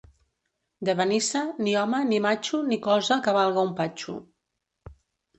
De 0.87 0.93
Benissa, 0.99 1.41
ni 1.67 1.75
home, 1.81 1.99
ni 2.11 2.19
matxo, 2.25 2.61
ni 2.69 2.79
cosa 2.85 3.17
que 3.27 3.35
valga 3.35 3.67
un 3.69 3.75
patxo. 3.81 4.15